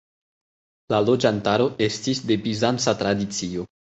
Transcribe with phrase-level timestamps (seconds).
[0.93, 3.67] La loĝantaro estis de bizanca tradicio.